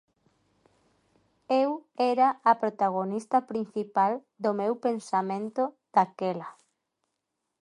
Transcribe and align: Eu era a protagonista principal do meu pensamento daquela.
Eu 1.63 1.71
era 2.13 2.27
a 2.51 2.53
protagonista 2.63 3.37
principal 3.51 4.13
do 4.43 4.51
meu 4.59 4.73
pensamento 4.85 5.63
daquela. 5.95 6.49